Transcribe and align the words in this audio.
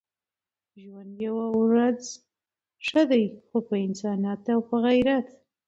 ژوند 0.81 1.13
يوه 1.27 1.45
ورځ 1.61 2.01
ښه 2.85 3.01
دی 3.11 3.25
خو 3.47 3.57
په 3.67 3.75
انسانيت 3.87 4.43
او 4.53 4.59
په 4.69 4.75
غيرت. 4.85 5.27